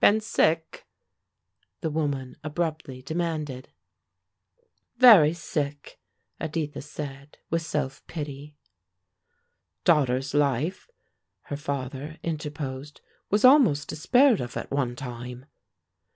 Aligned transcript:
Been 0.00 0.20
sick?" 0.20 0.84
the 1.80 1.90
woman 1.90 2.34
abruptly 2.42 3.02
demanded. 3.02 3.68
"Very 4.96 5.32
sick," 5.32 6.00
Editha 6.40 6.82
said, 6.82 7.38
with 7.50 7.62
self 7.62 8.04
pity. 8.08 8.56
"Daughter's 9.84 10.34
life," 10.34 10.88
her 11.42 11.56
father 11.56 12.18
interposed, 12.24 13.00
"was 13.30 13.44
almost 13.44 13.86
despaired 13.86 14.40
of, 14.40 14.56
at 14.56 14.72
one 14.72 14.96
time." 14.96 15.46